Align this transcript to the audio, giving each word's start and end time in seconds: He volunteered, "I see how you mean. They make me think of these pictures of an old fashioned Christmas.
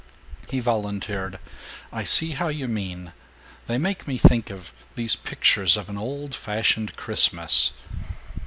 He 0.49 0.59
volunteered, 0.59 1.37
"I 1.93 2.01
see 2.01 2.31
how 2.31 2.47
you 2.47 2.67
mean. 2.67 3.13
They 3.67 3.77
make 3.77 4.07
me 4.07 4.17
think 4.17 4.49
of 4.49 4.73
these 4.95 5.15
pictures 5.15 5.77
of 5.77 5.89
an 5.89 5.97
old 5.99 6.33
fashioned 6.33 6.95
Christmas. 6.95 7.73